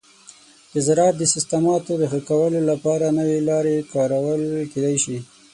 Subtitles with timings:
[0.73, 5.17] د زراعت د سیستماتو د ښه کولو لپاره نوي لارې کارول کیدی شي.